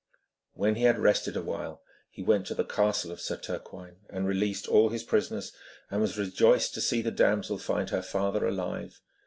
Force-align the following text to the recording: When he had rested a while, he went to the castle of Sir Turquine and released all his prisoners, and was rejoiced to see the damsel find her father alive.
When 0.53 0.77
he 0.77 0.85
had 0.85 0.97
rested 0.97 1.37
a 1.37 1.43
while, 1.43 1.83
he 2.09 2.23
went 2.23 2.47
to 2.47 2.55
the 2.55 2.65
castle 2.65 3.11
of 3.11 3.21
Sir 3.21 3.37
Turquine 3.37 3.97
and 4.09 4.27
released 4.27 4.67
all 4.67 4.89
his 4.89 5.03
prisoners, 5.03 5.53
and 5.91 6.01
was 6.01 6.17
rejoiced 6.17 6.73
to 6.73 6.81
see 6.81 7.03
the 7.03 7.11
damsel 7.11 7.59
find 7.59 7.91
her 7.91 8.01
father 8.01 8.47
alive. 8.47 8.99